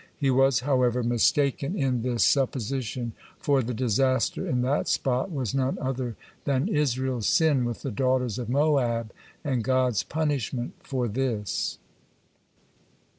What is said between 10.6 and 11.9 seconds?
for this.